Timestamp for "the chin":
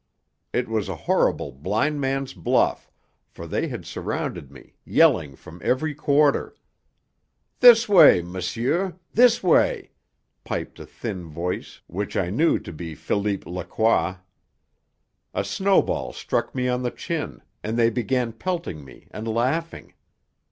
16.81-17.43